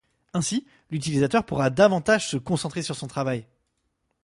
Ainsi, 0.33 0.65
l’utilisateur 0.89 1.45
pourra 1.45 1.69
davantage 1.69 2.27
se 2.27 2.37
concentrer 2.37 2.81
sur 2.81 2.95
son 2.95 3.05
travail. 3.05 3.45